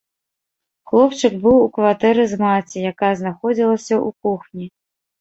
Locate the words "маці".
2.47-2.77